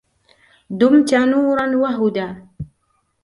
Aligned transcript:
دُمت 0.79 1.09
نوراً 1.29 1.67
وهدى 1.81 2.27